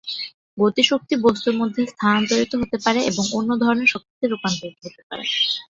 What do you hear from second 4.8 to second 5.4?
হতে পারে।